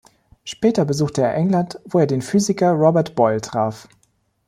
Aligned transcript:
Später 0.43 0.83
besuchte 0.83 1.21
er 1.21 1.35
England, 1.35 1.79
wo 1.85 1.99
er 1.99 2.07
den 2.07 2.23
Physiker 2.23 2.71
Robert 2.71 3.13
Boyle 3.13 3.39
traf. 3.39 3.87